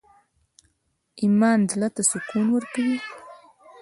ایمان 1.21 1.59
زړه 1.71 1.87
ته 1.95 2.01
سکون 2.09 2.45
ورکوي؟ 2.51 2.97